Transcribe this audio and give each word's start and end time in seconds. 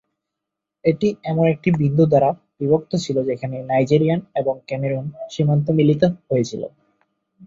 এটি 0.85 1.07
এমন 1.23 1.45
একটি 1.53 1.69
বিন্দু 1.81 2.03
দ্বারা 2.07 2.29
বিভক্ত 2.59 2.91
ছিল 3.03 3.17
যেখানে 3.29 3.57
নাইজেরিয়ান 3.69 4.19
এবং 4.35 4.55
ক্যামেরুন 4.67 5.05
সীমান্ত 5.29 5.67
মিলিত 5.79 6.01
হয়েছিল। 6.29 6.61